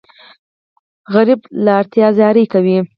سوالګر 1.11 1.39
له 1.65 1.71
اړتیا 1.79 2.07
زاری 2.17 2.45
کوي 2.53 2.77